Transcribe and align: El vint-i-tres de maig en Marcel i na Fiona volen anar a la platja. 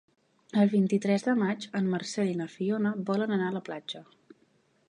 El 0.61 0.71
vint-i-tres 0.71 1.25
de 1.27 1.35
maig 1.43 1.69
en 1.81 1.91
Marcel 1.93 2.31
i 2.33 2.39
na 2.41 2.49
Fiona 2.57 2.97
volen 3.11 3.37
anar 3.37 3.51
a 3.55 3.59
la 3.59 3.67
platja. 3.69 4.07